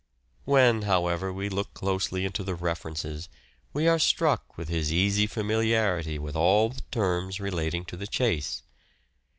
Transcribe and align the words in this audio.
When, 0.45 0.81
however, 0.81 1.31
we 1.31 1.47
look 1.47 1.75
closely 1.75 2.25
into 2.25 2.43
the 2.43 2.55
references 2.55 3.29
we 3.71 3.87
are 3.87 3.99
struck 3.99 4.57
with 4.57 4.67
his 4.67 4.91
easy 4.91 5.27
famili 5.27 5.73
arity 5.77 6.17
with 6.17 6.35
all 6.35 6.69
the 6.69 6.81
terms 6.89 7.39
relating 7.39 7.85
to 7.85 7.97
the 7.97 8.07
chase. 8.07 8.63